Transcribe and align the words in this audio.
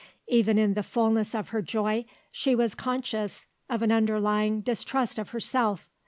Even 0.27 0.57
in 0.57 0.73
the 0.73 0.81
fullness 0.81 1.35
of 1.35 1.49
her 1.49 1.61
joy, 1.61 2.05
she 2.31 2.55
was 2.55 2.73
conscious 2.73 3.45
of 3.69 3.83
an 3.83 3.91
underlying 3.91 4.61
distrust 4.61 5.19
of 5.19 5.29
herself. 5.29 5.87